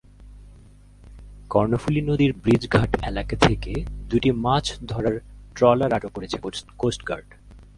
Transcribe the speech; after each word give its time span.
কর্ণফুলী 1.49 2.01
নদীর 2.01 2.31
ব্রিজঘাট 2.43 2.91
এলাকা 3.09 3.35
থেকে 3.45 3.73
দুটি 4.09 4.29
মাছ 4.45 4.65
ধরার 4.87 5.15
ট্রলার 5.55 5.91
আটক 5.93 6.11
করেছে 6.15 6.37
কোস্টগার্ড। 6.77 7.27